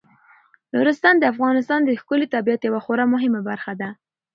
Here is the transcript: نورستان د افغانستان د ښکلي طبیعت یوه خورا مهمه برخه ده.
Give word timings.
نورستان 0.73 1.15
د 1.19 1.23
افغانستان 1.33 1.79
د 1.83 1.89
ښکلي 2.01 2.27
طبیعت 2.35 2.61
یوه 2.63 2.79
خورا 2.85 3.05
مهمه 3.13 3.41
برخه 3.49 3.73
ده. 3.81 3.89